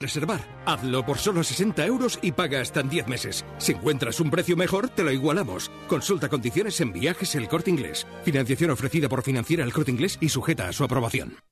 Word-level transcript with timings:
Reservar. 0.00 0.40
Hazlo 0.64 1.04
por 1.04 1.18
solo 1.18 1.42
60 1.42 1.84
euros 1.84 2.20
y 2.22 2.30
paga 2.30 2.60
hasta 2.60 2.80
en 2.80 2.88
10 2.88 3.08
meses. 3.08 3.44
Si 3.58 3.72
encuentras 3.72 4.20
un 4.20 4.30
precio 4.30 4.56
mejor, 4.56 4.88
te 4.88 5.02
lo 5.02 5.10
igualamos. 5.10 5.72
Consulta 5.88 6.28
condiciones 6.28 6.80
en 6.80 6.92
viajes 6.92 7.34
El 7.34 7.48
Corte 7.48 7.70
Inglés. 7.70 8.06
Financiación 8.22 8.70
ofrecida 8.70 9.08
por 9.08 9.22
Financiera 9.22 9.64
El 9.64 9.72
Corte 9.72 9.90
Inglés 9.90 10.16
y 10.20 10.28
sujeta 10.28 10.68
a 10.68 10.72
su 10.72 10.84
aprobación. 10.84 11.47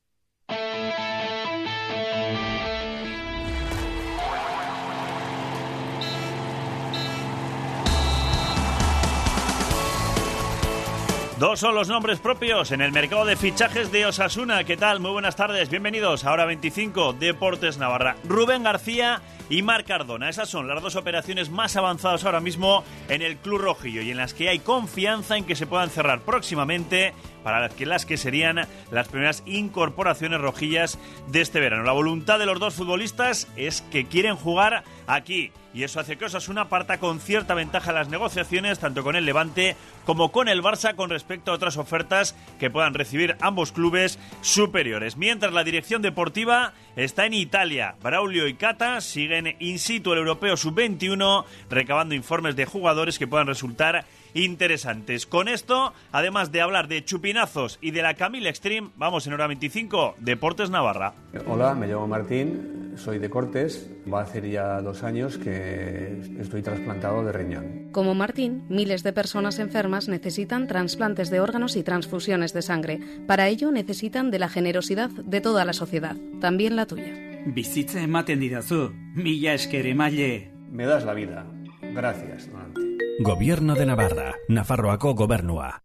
Dos 11.38 11.60
son 11.60 11.74
los 11.74 11.88
nombres 11.88 12.18
propios 12.18 12.72
en 12.72 12.80
el 12.80 12.92
mercado 12.92 13.26
de 13.26 13.36
fichajes 13.36 13.92
de 13.92 14.06
Osasuna. 14.06 14.64
¿Qué 14.64 14.78
tal? 14.78 15.00
Muy 15.00 15.10
buenas 15.10 15.36
tardes. 15.36 15.68
Bienvenidos 15.68 16.24
a 16.24 16.32
Hora 16.32 16.46
25 16.46 17.12
Deportes 17.12 17.76
Navarra. 17.76 18.16
Rubén 18.24 18.62
García 18.62 19.20
y 19.48 19.62
Marc 19.62 19.86
Cardona. 19.86 20.28
Esas 20.28 20.48
son 20.48 20.68
las 20.68 20.82
dos 20.82 20.96
operaciones 20.96 21.50
más 21.50 21.76
avanzadas 21.76 22.24
ahora 22.24 22.40
mismo 22.40 22.84
en 23.08 23.22
el 23.22 23.36
Club 23.36 23.60
Rojillo 23.60 24.02
y 24.02 24.10
en 24.10 24.16
las 24.16 24.34
que 24.34 24.48
hay 24.48 24.58
confianza 24.58 25.36
en 25.36 25.44
que 25.44 25.56
se 25.56 25.66
puedan 25.66 25.90
cerrar 25.90 26.20
próximamente 26.20 27.14
para 27.42 27.60
las 27.60 27.74
que, 27.74 27.86
las 27.86 28.06
que 28.06 28.16
serían 28.16 28.66
las 28.90 29.08
primeras 29.08 29.42
incorporaciones 29.46 30.40
rojillas 30.40 30.98
de 31.28 31.40
este 31.40 31.60
verano. 31.60 31.84
La 31.84 31.92
voluntad 31.92 32.38
de 32.38 32.46
los 32.46 32.58
dos 32.58 32.74
futbolistas 32.74 33.46
es 33.56 33.82
que 33.82 34.06
quieren 34.06 34.36
jugar 34.36 34.82
aquí 35.06 35.52
y 35.76 35.84
eso 35.84 36.00
hace 36.00 36.16
que 36.16 36.24
Osasuna 36.24 36.70
parta 36.70 36.96
con 36.96 37.20
cierta 37.20 37.52
ventaja 37.52 37.90
en 37.90 37.96
las 37.96 38.08
negociaciones, 38.08 38.78
tanto 38.78 39.04
con 39.04 39.14
el 39.14 39.26
Levante 39.26 39.76
como 40.06 40.32
con 40.32 40.48
el 40.48 40.62
Barça, 40.62 40.96
con 40.96 41.10
respecto 41.10 41.50
a 41.50 41.54
otras 41.54 41.76
ofertas 41.76 42.34
que 42.58 42.70
puedan 42.70 42.94
recibir 42.94 43.36
ambos 43.42 43.72
clubes 43.72 44.18
superiores. 44.40 45.18
Mientras 45.18 45.52
la 45.52 45.64
dirección 45.64 46.00
deportiva 46.00 46.72
está 46.96 47.26
en 47.26 47.34
Italia, 47.34 47.94
Braulio 48.02 48.48
y 48.48 48.54
Cata 48.54 49.02
siguen 49.02 49.35
in 49.58 49.78
situ 49.78 50.12
el 50.12 50.18
europeo 50.18 50.56
sub-21, 50.56 51.44
recabando 51.68 52.14
informes 52.14 52.56
de 52.56 52.64
jugadores 52.64 53.18
que 53.18 53.26
puedan 53.26 53.46
resultar 53.46 54.04
interesantes. 54.34 55.26
Con 55.26 55.48
esto, 55.48 55.92
además 56.12 56.52
de 56.52 56.60
hablar 56.60 56.88
de 56.88 57.04
chupinazos 57.04 57.78
y 57.80 57.90
de 57.90 58.02
la 58.02 58.14
Camila 58.14 58.50
Extreme, 58.50 58.90
vamos 58.96 59.26
en 59.26 59.32
hora 59.32 59.46
25, 59.46 60.16
Deportes 60.18 60.70
Navarra. 60.70 61.14
Hola, 61.46 61.74
me 61.74 61.86
llamo 61.86 62.06
Martín, 62.06 62.94
soy 62.96 63.18
de 63.18 63.30
Cortes. 63.30 63.90
Va 64.12 64.20
a 64.20 64.22
hacer 64.24 64.48
ya 64.48 64.80
dos 64.82 65.02
años 65.02 65.38
que 65.38 66.20
estoy 66.38 66.62
trasplantado 66.62 67.24
de 67.24 67.32
riñón. 67.32 67.88
Como 67.92 68.14
Martín, 68.14 68.64
miles 68.68 69.02
de 69.02 69.12
personas 69.12 69.58
enfermas 69.58 70.08
necesitan 70.08 70.66
trasplantes 70.66 71.30
de 71.30 71.40
órganos 71.40 71.76
y 71.76 71.82
transfusiones 71.82 72.52
de 72.52 72.62
sangre. 72.62 73.00
Para 73.26 73.48
ello 73.48 73.70
necesitan 73.70 74.30
de 74.30 74.38
la 74.38 74.48
generosidad 74.48 75.10
de 75.10 75.40
toda 75.40 75.64
la 75.64 75.72
sociedad, 75.72 76.16
también 76.40 76.76
la 76.76 76.86
tuya. 76.86 77.35
Bizitza 77.46 78.00
ematen 78.02 78.40
didazu, 78.42 78.90
mila 79.14 79.52
esker 79.54 79.86
emaile. 79.86 80.50
Me 80.70 80.84
das 80.84 81.04
la 81.04 81.14
vida. 81.14 81.46
Gracias, 81.80 82.50
donante. 82.50 82.80
Gobierno 83.20 83.74
de 83.74 83.86
Navarra, 83.86 84.34
Nafarroaco 84.48 85.14
Gobernua. 85.14 85.82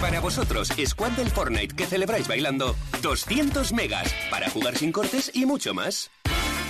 Para 0.00 0.20
vosotros, 0.20 0.68
Squad 0.84 1.12
del 1.12 1.30
Fortnite 1.30 1.76
que 1.76 1.86
celebráis 1.86 2.28
bailando 2.28 2.74
200 3.02 3.72
megas 3.72 4.14
para 4.30 4.50
jugar 4.50 4.76
sin 4.76 4.90
cortes 4.90 5.30
y 5.32 5.46
mucho 5.46 5.72
más. 5.74 6.10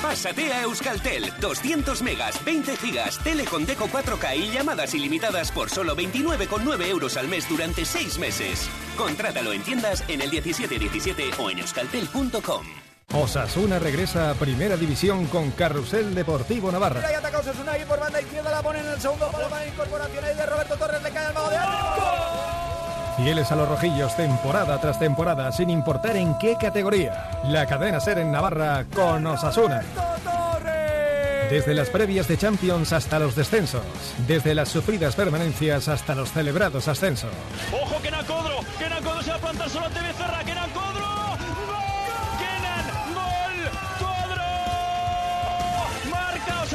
Pásate 0.03 0.53
a 0.53 0.65
Euskaltel, 0.65 1.33
200 1.41 2.03
megas, 2.03 2.45
20 2.45 2.77
gigas, 2.77 3.19
tele 3.25 3.45
con 3.45 3.65
Deco 3.65 3.87
4K 3.87 4.37
y 4.37 4.53
llamadas 4.53 4.95
ilimitadas 4.95 5.51
por 5.51 5.71
solo 5.71 5.97
29,9 5.97 6.87
euros 6.89 7.17
al 7.17 7.27
mes 7.27 7.49
durante 7.49 7.87
6 7.87 8.19
meses. 8.19 8.69
Contrátalo 8.99 9.55
en 9.55 9.63
tiendas 9.63 10.05
en 10.09 10.21
el 10.21 10.31
1717 10.31 11.31
o 11.39 11.51
en 11.51 11.61
euskaltel.com. 11.61 12.84
Osasuna 13.13 13.79
regresa 13.79 14.31
a 14.31 14.35
Primera 14.35 14.77
División 14.77 15.27
con 15.27 15.51
Carrusel 15.53 16.15
Deportivo 16.15 16.73
Navarra. 16.73 17.07
Ahí 17.07 17.15
ataca 17.15 17.39
Osasuna 17.39 17.73
ahí 17.73 17.85
por 17.85 18.01
banda 18.01 18.21
izquierda, 18.21 18.51
la 18.51 18.63
pone 18.63 18.81
en 18.81 18.89
el 18.89 19.01
segundo 19.01 19.31
palo 19.31 19.49
para 19.49 19.67
incorporación 19.67 20.25
ahí 20.25 20.35
de 20.35 20.47
Roberto 20.47 20.77
Torres, 20.77 21.03
le 21.03 21.11
cae 21.11 21.27
al 21.27 21.35
mago 21.35 21.51
de 21.51 21.57
Fieles 23.17 23.53
a 23.53 23.57
los 23.57 23.69
rojillos 23.69 24.17
temporada 24.17 24.81
tras 24.81 24.99
temporada, 24.99 25.53
sin 25.53 25.71
importar 25.71 26.17
en 26.17 26.37
qué 26.39 26.57
categoría. 26.61 27.41
La 27.45 27.65
cadena 27.67 28.01
ser 28.01 28.19
en 28.19 28.33
Navarra 28.33 28.85
con 28.93 29.25
Osasuna. 29.25 29.83
Desde 31.49 31.75
las 31.75 31.91
previas 31.91 32.27
de 32.27 32.37
Champions 32.37 32.93
hasta 32.93 33.21
los 33.21 33.37
descensos. 33.37 33.83
Desde 34.27 34.55
las 34.55 34.69
sufridas 34.69 35.15
permanencias 35.15 35.87
hasta 35.87 36.17
los 36.17 36.33
celebrados 36.33 36.89
ascensos. 36.89 37.31
¡Ojo, 37.73 38.03
que 38.03 38.11
Nacodro! 38.11 38.61
¡Que 38.79 38.89
Nacodro 38.89 39.23
se 39.23 39.31
va 39.31 39.37
a 39.37 39.41
plantar 39.41 39.71
solo 39.71 39.87
ante 39.87 40.01
Becerra! 40.01 40.43
¡Que 40.45 40.55
Nacodro! 40.55 40.94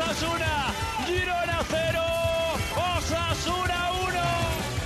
Osasuna! 0.09 0.74
¡Girona 1.06 1.59
0! 1.70 2.02
¡Osasuna 2.97 3.92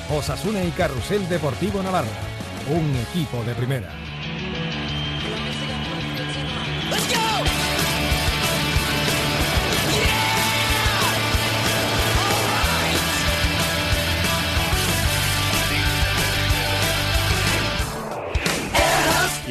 1! 0.10 0.18
Osasuna 0.18 0.64
y 0.66 0.72
Carrusel 0.72 1.30
Deportivo 1.30 1.82
Navarra. 1.82 2.10
Un 2.68 2.94
equipo 2.98 3.42
de 3.46 3.56
primera. 3.56 4.03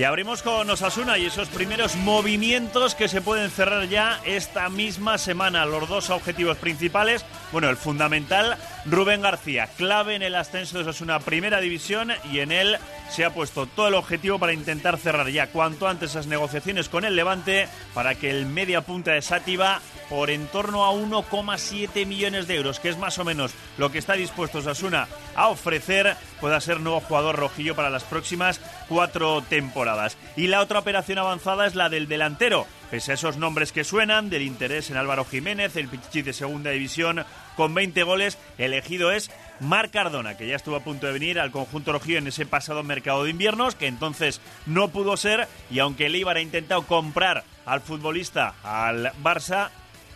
Y 0.02 0.04
abrimos 0.04 0.42
con 0.42 0.68
Osasuna 0.68 1.16
y 1.16 1.26
esos 1.26 1.48
primeros 1.48 1.94
movimientos 1.94 2.96
que 2.96 3.06
se 3.06 3.22
pueden 3.22 3.52
cerrar 3.52 3.86
ya 3.88 4.18
esta 4.24 4.68
misma 4.68 5.16
semana. 5.16 5.64
Los 5.64 5.88
dos 5.88 6.10
objetivos 6.10 6.56
principales, 6.56 7.24
bueno, 7.52 7.70
el 7.70 7.76
fundamental, 7.76 8.56
Rubén 8.84 9.22
García, 9.22 9.68
clave 9.76 10.16
en 10.16 10.22
el 10.22 10.34
ascenso 10.34 10.78
de 10.78 10.82
Osasuna 10.82 11.20
Primera 11.20 11.60
División 11.60 12.10
y 12.32 12.41
en 12.41 12.50
él 12.50 12.78
se 13.10 13.24
ha 13.24 13.32
puesto 13.32 13.66
todo 13.66 13.86
el 13.86 13.94
objetivo 13.94 14.41
para 14.41 14.52
intentar 14.52 14.98
cerrar 14.98 15.28
ya 15.28 15.46
cuanto 15.46 15.86
antes 15.86 16.10
esas 16.10 16.26
negociaciones 16.26 16.88
con 16.88 17.04
el 17.04 17.14
Levante 17.14 17.68
para 17.94 18.16
que 18.16 18.28
el 18.28 18.46
media 18.46 18.80
punta 18.80 19.12
de 19.12 19.22
Sátiva 19.22 19.80
por 20.12 20.28
en 20.28 20.46
torno 20.48 20.84
a 20.84 20.92
1,7 20.92 22.04
millones 22.04 22.46
de 22.46 22.56
euros, 22.56 22.78
que 22.78 22.90
es 22.90 22.98
más 22.98 23.18
o 23.18 23.24
menos 23.24 23.54
lo 23.78 23.90
que 23.90 23.96
está 23.96 24.12
dispuesto 24.12 24.58
Osasuna 24.58 25.08
a 25.34 25.48
ofrecer, 25.48 26.18
pueda 26.38 26.60
ser 26.60 26.80
nuevo 26.80 27.00
jugador 27.00 27.36
rojillo 27.36 27.74
para 27.74 27.88
las 27.88 28.04
próximas 28.04 28.60
cuatro 28.90 29.40
temporadas. 29.40 30.18
Y 30.36 30.48
la 30.48 30.60
otra 30.60 30.80
operación 30.80 31.16
avanzada 31.16 31.66
es 31.66 31.74
la 31.74 31.88
del 31.88 32.08
delantero. 32.08 32.66
Pese 32.90 33.12
a 33.12 33.14
esos 33.14 33.38
nombres 33.38 33.72
que 33.72 33.84
suenan, 33.84 34.28
del 34.28 34.42
interés 34.42 34.90
en 34.90 34.98
Álvaro 34.98 35.24
Jiménez, 35.24 35.76
el 35.76 35.88
Pichichi 35.88 36.20
de 36.20 36.34
segunda 36.34 36.72
división, 36.72 37.24
con 37.56 37.72
20 37.72 38.02
goles, 38.02 38.36
elegido 38.58 39.12
es 39.12 39.30
Marc 39.60 39.92
Cardona, 39.92 40.36
que 40.36 40.46
ya 40.46 40.56
estuvo 40.56 40.76
a 40.76 40.84
punto 40.84 41.06
de 41.06 41.14
venir 41.14 41.40
al 41.40 41.52
conjunto 41.52 41.90
rojillo 41.90 42.18
en 42.18 42.26
ese 42.26 42.44
pasado 42.44 42.82
mercado 42.82 43.24
de 43.24 43.30
inviernos, 43.30 43.76
que 43.76 43.86
entonces 43.86 44.42
no 44.66 44.88
pudo 44.88 45.16
ser, 45.16 45.48
y 45.70 45.78
aunque 45.78 46.04
el 46.04 46.28
ha 46.28 46.40
intentado 46.40 46.82
comprar 46.82 47.44
al 47.64 47.80
futbolista, 47.80 48.56
al 48.62 49.12
Barça, 49.22 49.70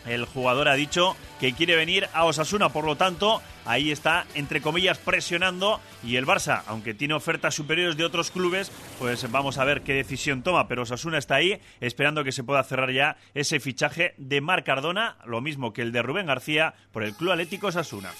el 0.06 0.24
jugador 0.24 0.68
ha 0.68 0.74
dicho 0.74 1.16
que 1.40 1.52
quiere 1.52 1.76
venir 1.76 2.08
a 2.12 2.24
Osasuna, 2.24 2.70
por 2.70 2.84
lo 2.84 2.96
tanto, 2.96 3.42
ahí 3.64 3.90
está, 3.90 4.26
entre 4.34 4.62
comillas, 4.62 4.98
presionando. 4.98 5.80
Y 6.02 6.16
el 6.16 6.26
Barça, 6.26 6.62
aunque 6.66 6.94
tiene 6.94 7.14
ofertas 7.14 7.54
superiores 7.54 7.96
de 7.96 8.04
otros 8.04 8.30
clubes, 8.30 8.70
pues 8.98 9.30
vamos 9.30 9.58
a 9.58 9.64
ver 9.64 9.82
qué 9.82 9.94
decisión 9.94 10.42
toma. 10.42 10.68
Pero 10.68 10.82
Osasuna 10.82 11.18
está 11.18 11.36
ahí, 11.36 11.60
esperando 11.80 12.24
que 12.24 12.32
se 12.32 12.44
pueda 12.44 12.62
cerrar 12.64 12.92
ya 12.92 13.16
ese 13.34 13.60
fichaje 13.60 14.14
de 14.16 14.40
Marc 14.40 14.64
Cardona, 14.64 15.18
lo 15.26 15.40
mismo 15.40 15.72
que 15.72 15.82
el 15.82 15.92
de 15.92 16.02
Rubén 16.02 16.26
García, 16.26 16.74
por 16.92 17.02
el 17.02 17.14
Club 17.14 17.32
Atlético 17.32 17.68
Osasuna. 17.68 18.10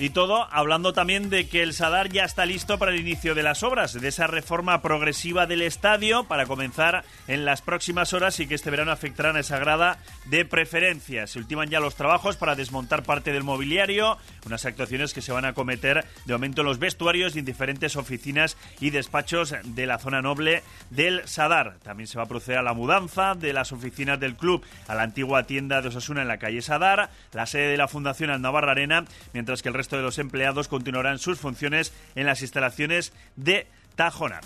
Y 0.00 0.10
todo 0.10 0.46
hablando 0.52 0.92
también 0.92 1.28
de 1.28 1.48
que 1.48 1.60
el 1.60 1.74
Sadar 1.74 2.08
ya 2.08 2.24
está 2.24 2.46
listo 2.46 2.78
para 2.78 2.92
el 2.92 3.00
inicio 3.00 3.34
de 3.34 3.42
las 3.42 3.64
obras, 3.64 3.94
de 3.94 4.06
esa 4.06 4.28
reforma 4.28 4.80
progresiva 4.80 5.46
del 5.46 5.60
estadio 5.60 6.22
para 6.22 6.46
comenzar 6.46 7.04
en 7.26 7.44
las 7.44 7.62
próximas 7.62 8.12
horas 8.12 8.38
y 8.38 8.46
que 8.46 8.54
este 8.54 8.70
verano 8.70 8.92
afectarán 8.92 9.34
a 9.34 9.40
esa 9.40 9.58
grada 9.58 9.98
de 10.26 10.44
preferencia. 10.44 11.26
Se 11.26 11.40
ultiman 11.40 11.68
ya 11.68 11.80
los 11.80 11.96
trabajos 11.96 12.36
para 12.36 12.54
desmontar 12.54 13.02
parte 13.02 13.32
del 13.32 13.42
mobiliario, 13.42 14.18
unas 14.46 14.64
actuaciones 14.66 15.12
que 15.12 15.20
se 15.20 15.32
van 15.32 15.44
a 15.44 15.52
cometer 15.52 16.06
de 16.26 16.32
momento 16.32 16.60
en 16.60 16.68
los 16.68 16.78
vestuarios 16.78 17.34
y 17.34 17.40
en 17.40 17.44
diferentes 17.44 17.96
oficinas 17.96 18.56
y 18.78 18.90
despachos 18.90 19.56
de 19.64 19.86
la 19.86 19.98
zona 19.98 20.22
noble 20.22 20.62
del 20.90 21.26
Sadar. 21.26 21.78
También 21.82 22.06
se 22.06 22.18
va 22.18 22.24
a 22.24 22.28
proceder 22.28 22.58
a 22.58 22.62
la 22.62 22.72
mudanza 22.72 23.34
de 23.34 23.52
las 23.52 23.72
oficinas 23.72 24.20
del 24.20 24.36
club 24.36 24.64
a 24.86 24.94
la 24.94 25.02
antigua 25.02 25.42
tienda 25.42 25.82
de 25.82 25.88
Osasuna 25.88 26.22
en 26.22 26.28
la 26.28 26.38
calle 26.38 26.62
Sadar, 26.62 27.10
la 27.32 27.46
sede 27.46 27.66
de 27.72 27.76
la 27.76 27.88
fundación 27.88 28.30
al 28.30 28.40
Navarra 28.40 28.70
Arena, 28.70 29.04
mientras 29.32 29.60
que 29.60 29.70
el 29.70 29.74
resto 29.74 29.87
de 29.96 30.02
los 30.02 30.18
empleados 30.18 30.68
continuarán 30.68 31.18
sus 31.18 31.38
funciones 31.38 31.92
en 32.14 32.26
las 32.26 32.42
instalaciones 32.42 33.12
de 33.36 33.66
Tajonar. 33.96 34.42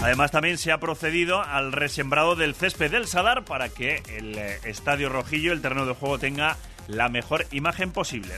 Además 0.00 0.30
también 0.30 0.58
se 0.58 0.70
ha 0.70 0.78
procedido 0.78 1.42
al 1.42 1.72
resembrado 1.72 2.36
del 2.36 2.54
césped 2.54 2.90
del 2.90 3.08
Sadar 3.08 3.44
para 3.44 3.68
que 3.68 4.02
el 4.16 4.38
eh, 4.38 4.58
estadio 4.64 5.08
rojillo, 5.08 5.52
el 5.52 5.60
terreno 5.60 5.86
de 5.86 5.94
juego, 5.94 6.18
tenga 6.18 6.56
la 6.86 7.08
mejor 7.08 7.46
imagen 7.50 7.90
posible. 7.90 8.34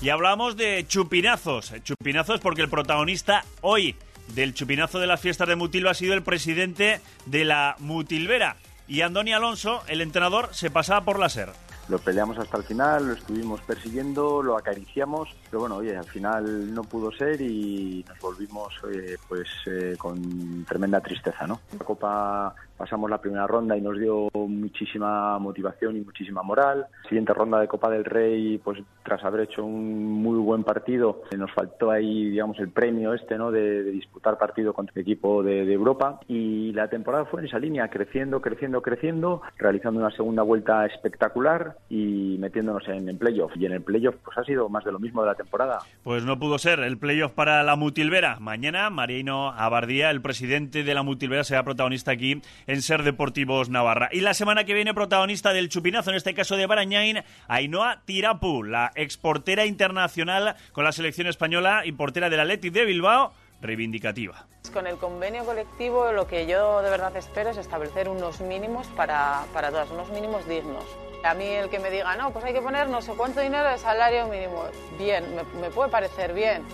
Y 0.00 0.08
hablamos 0.08 0.56
de 0.56 0.84
chupinazos. 0.86 1.74
Chupinazos 1.82 2.40
porque 2.40 2.62
el 2.62 2.70
protagonista 2.70 3.44
hoy 3.60 3.96
del 4.28 4.54
chupinazo 4.54 4.98
de 4.98 5.06
las 5.06 5.20
fiestas 5.20 5.48
de 5.48 5.56
Mutilva 5.56 5.90
ha 5.90 5.94
sido 5.94 6.14
el 6.14 6.22
presidente 6.22 7.00
de 7.26 7.44
la 7.44 7.76
Mutilvera. 7.80 8.56
Y 8.88 9.00
Andoni 9.00 9.32
Alonso, 9.32 9.82
el 9.88 10.00
entrenador, 10.00 10.50
se 10.52 10.70
pasaba 10.70 11.04
por 11.04 11.18
la 11.18 11.28
SER 11.28 11.65
lo 11.88 11.98
peleamos 11.98 12.38
hasta 12.38 12.56
el 12.56 12.64
final, 12.64 13.06
lo 13.08 13.12
estuvimos 13.14 13.60
persiguiendo, 13.62 14.42
lo 14.42 14.56
acariciamos, 14.56 15.28
pero 15.50 15.60
bueno, 15.60 15.76
oye, 15.76 15.96
al 15.96 16.04
final 16.04 16.74
no 16.74 16.82
pudo 16.82 17.12
ser 17.12 17.40
y 17.40 18.04
nos 18.08 18.18
volvimos 18.18 18.74
eh, 18.92 19.16
pues 19.28 19.48
eh, 19.66 19.94
con 19.98 20.64
tremenda 20.64 21.00
tristeza, 21.00 21.46
¿no? 21.46 21.60
La 21.78 21.84
Copa 21.84 22.54
pasamos 22.76 23.08
la 23.08 23.18
primera 23.18 23.46
ronda 23.46 23.76
y 23.76 23.80
nos 23.80 23.98
dio 23.98 24.28
muchísima 24.34 25.38
motivación 25.38 25.96
y 25.96 26.00
muchísima 26.00 26.42
moral. 26.42 26.86
Siguiente 27.08 27.32
ronda 27.32 27.58
de 27.60 27.68
Copa 27.68 27.90
del 27.90 28.04
Rey, 28.04 28.58
pues 28.58 28.80
tras 29.02 29.24
haber 29.24 29.42
hecho 29.42 29.64
un 29.64 30.22
muy 30.22 30.38
buen 30.38 30.62
partido, 30.62 31.22
nos 31.36 31.52
faltó 31.52 31.90
ahí, 31.90 32.30
digamos, 32.30 32.58
el 32.58 32.68
premio 32.70 33.14
este, 33.14 33.38
¿no? 33.38 33.50
De, 33.50 33.84
disputar 33.84 34.36
partido 34.36 34.74
contra 34.74 34.92
el 34.94 35.02
equipo 35.02 35.42
de, 35.42 35.64
de, 35.64 35.72
Europa. 35.72 36.20
Y 36.28 36.72
la 36.72 36.88
temporada 36.88 37.24
fue 37.24 37.40
en 37.40 37.46
esa 37.46 37.58
línea, 37.58 37.88
creciendo, 37.88 38.40
creciendo, 38.40 38.82
creciendo, 38.82 39.42
realizando 39.56 40.00
una 40.00 40.10
segunda 40.10 40.42
vuelta 40.42 40.84
espectacular 40.86 41.75
y 41.88 42.36
metiéndonos 42.38 42.86
en, 42.88 43.08
en 43.08 43.18
playoff. 43.18 43.52
Y 43.56 43.66
en 43.66 43.72
el 43.72 43.82
playoff, 43.82 44.16
pues 44.24 44.36
ha 44.38 44.44
sido 44.44 44.68
más 44.68 44.84
de 44.84 44.92
lo 44.92 44.98
mismo 44.98 45.22
de 45.22 45.28
la 45.28 45.34
temporada. 45.34 45.78
Pues 46.02 46.24
no 46.24 46.38
pudo 46.38 46.58
ser 46.58 46.80
el 46.80 46.98
playoff 46.98 47.32
para 47.32 47.62
la 47.62 47.76
Mutilvera. 47.76 48.38
Mañana, 48.40 48.90
Marino 48.90 49.50
Abardía, 49.50 50.10
el 50.10 50.22
presidente 50.22 50.82
de 50.82 50.94
la 50.94 51.02
Mutilvera, 51.02 51.44
será 51.44 51.62
protagonista 51.62 52.12
aquí 52.12 52.40
en 52.66 52.82
Ser 52.82 53.02
Deportivos 53.02 53.70
Navarra. 53.70 54.08
Y 54.12 54.20
la 54.20 54.34
semana 54.34 54.64
que 54.64 54.74
viene, 54.74 54.94
protagonista 54.94 55.52
del 55.52 55.68
chupinazo, 55.68 56.10
en 56.10 56.16
este 56.16 56.34
caso 56.34 56.56
de 56.56 56.66
Barañain, 56.66 57.22
Ainhoa 57.48 58.02
Tirapu, 58.04 58.62
la 58.62 58.90
exportera 58.94 59.66
internacional 59.66 60.56
con 60.72 60.84
la 60.84 60.92
selección 60.92 61.26
española 61.26 61.82
y 61.84 61.92
portera 61.92 62.30
del 62.30 62.40
Athletic 62.40 62.72
de 62.72 62.84
Bilbao, 62.84 63.32
reivindicativa. 63.60 64.46
Con 64.72 64.86
el 64.86 64.96
convenio 64.96 65.44
colectivo 65.44 66.12
lo 66.12 66.26
que 66.26 66.46
yo 66.46 66.82
de 66.82 66.90
verdad 66.90 67.16
espero 67.16 67.50
es 67.50 67.56
establecer 67.56 68.08
unos 68.08 68.40
mínimos 68.40 68.86
para, 68.88 69.44
para 69.52 69.70
todas, 69.70 69.90
unos 69.90 70.10
mínimos 70.10 70.46
dignos. 70.48 70.84
A 71.22 71.34
mí 71.34 71.44
el 71.44 71.68
que 71.68 71.78
me 71.78 71.90
diga, 71.90 72.14
no, 72.16 72.32
pues 72.32 72.44
hay 72.44 72.52
que 72.52 72.62
poner 72.62 72.88
no 72.88 73.02
sé 73.02 73.12
cuánto 73.14 73.40
dinero 73.40 73.68
de 73.68 73.78
salario 73.78 74.26
mínimo, 74.26 74.64
bien, 74.98 75.24
me 75.60 75.70
puede 75.70 75.90
parecer 75.90 76.32
bien, 76.32 76.64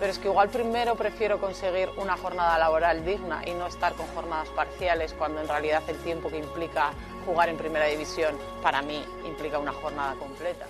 pero 0.00 0.12
es 0.12 0.18
que 0.18 0.28
igual 0.28 0.48
primero 0.48 0.96
prefiero 0.96 1.38
conseguir 1.38 1.90
una 1.98 2.16
jornada 2.16 2.58
laboral 2.58 3.04
digna 3.04 3.42
y 3.46 3.52
no 3.52 3.66
estar 3.66 3.92
con 3.92 4.06
jornadas 4.08 4.48
parciales 4.48 5.12
cuando 5.12 5.42
en 5.42 5.48
realidad 5.48 5.82
el 5.88 5.98
tiempo 5.98 6.30
que 6.30 6.38
implica 6.38 6.92
jugar 7.26 7.50
en 7.50 7.58
primera 7.58 7.84
división 7.84 8.36
para 8.62 8.80
mí 8.80 9.04
implica 9.26 9.58
una 9.58 9.72
jornada 9.72 10.14
completa. 10.14 10.66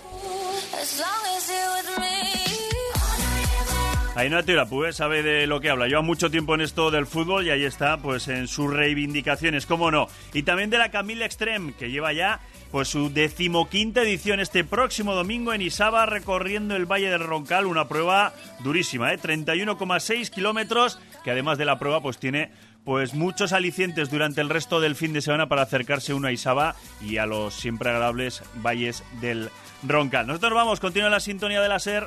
Ainhoa 4.21 4.43
Tirapú 4.43 4.85
sabe 4.93 5.23
de 5.23 5.47
lo 5.47 5.63
que 5.63 5.71
habla. 5.71 5.87
Lleva 5.87 6.03
mucho 6.03 6.31
tiempo 6.31 6.55
en 6.55 6.61
esto 6.61 6.91
del 6.91 7.07
fútbol 7.07 7.47
y 7.47 7.51
ahí 7.51 7.65
está, 7.65 7.97
pues 7.97 8.29
en 8.29 8.49
sus 8.49 8.71
reivindicaciones, 8.71 9.65
cómo 9.65 9.91
no. 9.91 10.09
Y 10.35 10.43
también 10.43 10.69
de 10.69 10.77
la 10.77 10.91
Camille 10.91 11.25
Extreme, 11.25 11.73
que 11.73 11.91
lleva 11.91 12.13
ya 12.13 12.39
pues 12.71 12.89
su 12.89 13.11
decimoquinta 13.11 14.03
edición 14.03 14.39
este 14.39 14.63
próximo 14.63 15.15
domingo 15.15 15.55
en 15.55 15.63
Isaba, 15.63 16.05
recorriendo 16.05 16.77
el 16.77 16.85
Valle 16.85 17.09
del 17.09 17.25
Roncal, 17.25 17.65
una 17.65 17.89
prueba 17.89 18.35
durísima, 18.63 19.11
¿eh? 19.15 19.19
31,6 19.19 20.29
kilómetros, 20.29 20.99
que 21.25 21.31
además 21.31 21.57
de 21.57 21.65
la 21.65 21.79
prueba, 21.79 22.03
pues 22.03 22.19
tiene 22.19 22.51
pues 22.85 23.15
muchos 23.15 23.55
alicientes 23.55 24.11
durante 24.11 24.43
el 24.43 24.51
resto 24.51 24.81
del 24.81 24.97
fin 24.97 25.15
de 25.15 25.23
semana 25.23 25.49
para 25.49 25.63
acercarse 25.63 26.13
uno 26.13 26.29
a 26.29 26.33
Isaba 26.33 26.77
y 27.01 27.17
a 27.17 27.25
los 27.25 27.55
siempre 27.55 27.89
agradables 27.89 28.43
valles 28.57 29.03
del 29.23 29.49
Roncal. 29.83 30.27
Nosotros 30.27 30.53
vamos, 30.53 30.79
continúa 30.79 31.09
la 31.09 31.21
sintonía 31.21 31.63
de 31.63 31.69
la 31.71 31.79
SER. 31.79 32.07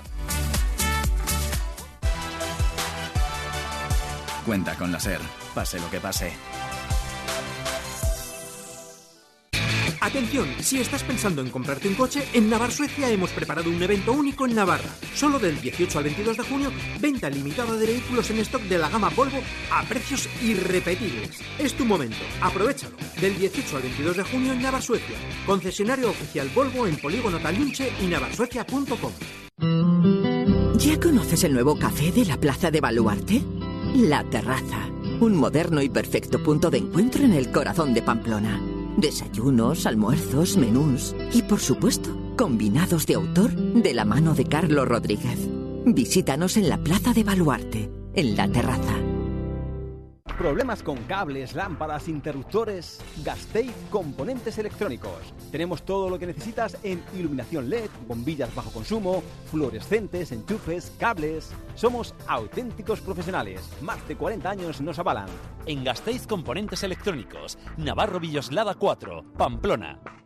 Cuenta 4.45 4.75
con 4.75 4.91
la 4.91 4.99
SER, 4.99 5.21
pase 5.53 5.79
lo 5.79 5.89
que 5.89 5.99
pase. 5.99 6.33
Atención, 10.03 10.49
si 10.59 10.81
estás 10.81 11.01
pensando 11.01 11.41
en 11.41 11.49
comprarte 11.49 11.87
un 11.87 11.95
coche, 11.95 12.27
en 12.33 12.49
Navar 12.49 12.73
Suecia 12.73 13.09
hemos 13.09 13.29
preparado 13.29 13.69
un 13.69 13.81
evento 13.81 14.11
único 14.11 14.45
en 14.45 14.53
Navarra. 14.53 14.89
Solo 15.15 15.39
del 15.39 15.61
18 15.61 15.97
al 15.97 16.03
22 16.03 16.35
de 16.35 16.43
junio, 16.43 16.73
venta 16.99 17.29
limitada 17.29 17.77
de 17.77 17.87
vehículos 17.87 18.29
en 18.29 18.39
stock 18.39 18.61
de 18.63 18.77
la 18.77 18.89
gama 18.89 19.09
Volvo 19.15 19.39
a 19.71 19.81
precios 19.83 20.27
irrepetibles. 20.43 21.39
Es 21.57 21.73
tu 21.75 21.85
momento, 21.85 22.17
aprovechalo. 22.41 22.97
Del 23.21 23.37
18 23.37 23.77
al 23.77 23.81
22 23.83 24.17
de 24.17 24.23
junio 24.23 24.51
en 24.51 24.61
Navar 24.61 24.81
Suecia. 24.81 25.15
Concesionario 25.45 26.09
oficial 26.09 26.49
Volvo 26.53 26.85
en 26.85 26.97
Polígono 26.97 27.39
Talunche 27.39 27.89
y 28.01 28.07
navarsuecia.com. 28.07 29.13
¿Ya 30.79 30.99
conoces 30.99 31.45
el 31.45 31.53
nuevo 31.53 31.79
café 31.79 32.11
de 32.11 32.25
la 32.25 32.37
Plaza 32.37 32.69
de 32.71 32.81
Baluarte? 32.81 33.41
La 33.95 34.23
Terraza. 34.23 34.89
Un 35.19 35.35
moderno 35.35 35.79
y 35.83 35.87
perfecto 35.87 36.41
punto 36.41 36.71
de 36.71 36.79
encuentro 36.79 37.23
en 37.23 37.33
el 37.33 37.51
corazón 37.51 37.93
de 37.93 38.01
Pamplona. 38.01 38.59
Desayunos, 38.97 39.85
almuerzos, 39.85 40.57
menús 40.57 41.15
y 41.31 41.43
por 41.43 41.59
supuesto, 41.59 42.09
combinados 42.35 43.05
de 43.05 43.13
autor 43.13 43.51
de 43.51 43.93
la 43.93 44.03
mano 44.03 44.33
de 44.33 44.45
Carlos 44.45 44.87
Rodríguez. 44.87 45.47
Visítanos 45.85 46.57
en 46.57 46.69
la 46.69 46.79
Plaza 46.79 47.13
de 47.13 47.23
Baluarte, 47.23 47.91
en 48.15 48.35
la 48.35 48.51
terraza. 48.51 49.02
¿Problemas 50.43 50.83
con 50.83 50.97
cables, 51.03 51.55
lámparas, 51.55 52.09
interruptores? 52.09 52.99
Gasteiz 53.23 53.71
Componentes 53.89 54.57
Electrónicos. 54.57 55.33
Tenemos 55.53 55.83
todo 55.83 56.09
lo 56.09 56.19
que 56.19 56.25
necesitas 56.25 56.77
en 56.83 57.01
iluminación 57.17 57.69
LED, 57.69 57.89
bombillas 58.09 58.53
bajo 58.53 58.69
consumo, 58.71 59.23
fluorescentes, 59.49 60.33
enchufes, 60.33 60.91
cables. 60.99 61.53
Somos 61.75 62.13
auténticos 62.27 62.99
profesionales. 62.99 63.61
Más 63.81 64.05
de 64.05 64.17
40 64.17 64.49
años 64.49 64.81
nos 64.81 64.99
avalan. 64.99 65.29
En 65.65 65.85
Gasteiz 65.85 66.27
Componentes 66.27 66.83
Electrónicos, 66.83 67.57
Navarro 67.77 68.19
Villoslada 68.19 68.75
4, 68.75 69.23
Pamplona. 69.37 70.22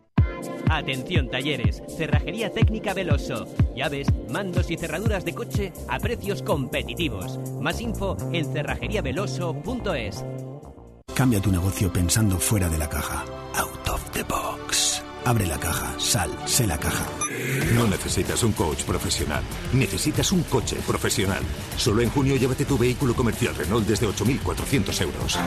Atención 0.69 1.29
talleres, 1.29 1.81
cerrajería 1.97 2.51
técnica 2.51 2.93
Veloso, 2.93 3.47
llaves, 3.75 4.07
mandos 4.29 4.69
y 4.69 4.77
cerraduras 4.77 5.25
de 5.25 5.33
coche 5.33 5.73
a 5.87 5.99
precios 5.99 6.41
competitivos. 6.41 7.39
Más 7.61 7.81
info 7.81 8.17
en 8.33 8.51
cerrajeriaveloso.es. 8.51 10.25
Cambia 11.15 11.41
tu 11.41 11.51
negocio 11.51 11.91
pensando 11.91 12.37
fuera 12.37 12.69
de 12.69 12.77
la 12.77 12.87
caja. 12.87 13.25
Out 13.55 13.89
of 13.89 14.11
the 14.11 14.23
box. 14.23 15.01
Abre 15.25 15.45
la 15.45 15.59
caja, 15.59 15.93
sal, 15.99 16.31
sé 16.45 16.67
la 16.67 16.77
caja. 16.77 17.05
No 17.73 17.87
necesitas 17.87 18.43
un 18.43 18.53
coach 18.53 18.83
profesional, 18.83 19.43
necesitas 19.73 20.31
un 20.31 20.43
coche 20.43 20.77
profesional. 20.87 21.43
Solo 21.75 22.01
en 22.01 22.09
junio 22.09 22.35
llévate 22.35 22.65
tu 22.65 22.77
vehículo 22.77 23.13
comercial 23.13 23.53
Renault 23.55 23.85
desde 23.85 24.07
8.400 24.07 25.01
euros. 25.01 25.37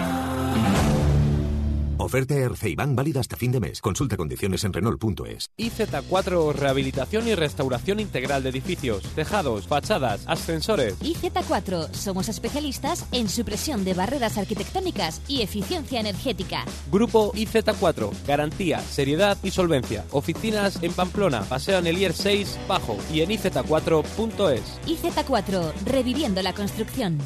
Oferta 2.02 2.34
Erceiban 2.34 2.96
válida 2.96 3.20
hasta 3.20 3.36
fin 3.36 3.52
de 3.52 3.60
mes. 3.60 3.80
Consulta 3.80 4.16
condiciones 4.16 4.64
en 4.64 4.72
Renault.es. 4.72 5.50
IZ4 5.58 6.52
Rehabilitación 6.54 7.28
y 7.28 7.34
restauración 7.34 8.00
integral 8.00 8.42
de 8.42 8.48
edificios, 8.48 9.02
tejados, 9.14 9.66
fachadas, 9.66 10.22
ascensores. 10.26 10.98
IZ4 11.00 11.92
somos 11.92 12.28
especialistas 12.28 13.06
en 13.12 13.28
supresión 13.28 13.84
de 13.84 13.94
barreras 13.94 14.38
arquitectónicas 14.38 15.20
y 15.28 15.42
eficiencia 15.42 16.00
energética. 16.00 16.64
Grupo 16.90 17.32
IZ4, 17.34 18.10
garantía, 18.26 18.80
seriedad 18.80 19.36
y 19.42 19.50
solvencia. 19.50 20.04
Oficinas 20.10 20.82
en 20.82 20.92
Pamplona, 20.92 21.42
Paseo 21.42 21.78
Anelier 21.78 22.14
6, 22.14 22.58
Bajo 22.66 22.96
y 23.12 23.20
en 23.20 23.30
iz4.es. 23.30 24.80
IZ4, 24.86 25.72
reviviendo 25.84 26.40
la 26.42 26.54
construcción. 26.54 27.18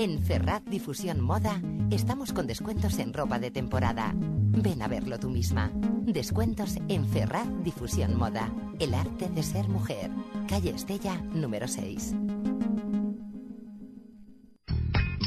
En 0.00 0.18
Ferrat 0.22 0.64
Difusión 0.64 1.20
Moda 1.20 1.60
estamos 1.90 2.32
con 2.32 2.46
descuentos 2.46 2.98
en 3.00 3.12
ropa 3.12 3.38
de 3.38 3.50
temporada. 3.50 4.14
Ven 4.16 4.80
a 4.80 4.88
verlo 4.88 5.18
tú 5.18 5.28
misma. 5.28 5.70
Descuentos 5.74 6.78
en 6.88 7.06
Ferrat 7.06 7.46
Difusión 7.62 8.16
Moda. 8.16 8.50
El 8.78 8.94
arte 8.94 9.28
de 9.28 9.42
ser 9.42 9.68
mujer. 9.68 10.10
Calle 10.48 10.70
Estella, 10.70 11.18
número 11.34 11.68
6. 11.68 12.14